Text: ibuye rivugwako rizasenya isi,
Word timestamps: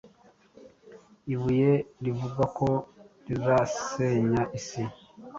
ibuye 1.33 1.71
rivugwako 2.03 2.67
rizasenya 3.27 4.41
isi, 4.59 4.83